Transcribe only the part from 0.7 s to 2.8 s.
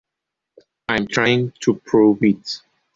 I'm trying to prove it.